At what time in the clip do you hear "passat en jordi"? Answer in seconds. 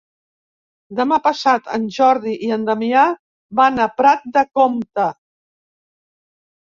1.25-2.33